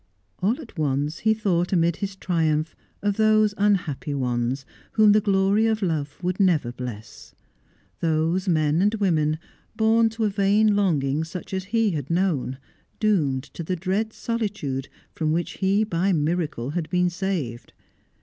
[0.39, 5.67] All at once, he thought amid his triumph of those unhappy ones whom the glory
[5.67, 7.35] of love would never bless;
[7.99, 9.37] those, men and women,
[9.75, 12.57] born to a vain longing such as he had known,
[12.99, 17.71] doomed to the dread solitude from which he by miracle had been saved.